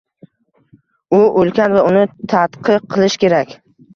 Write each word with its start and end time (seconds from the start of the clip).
U 1.17 1.19
ulkan 1.41 1.77
va 1.77 1.83
uni 1.91 2.01
tadqiq 2.33 2.87
qilish 2.95 3.21
kerak. 3.25 3.57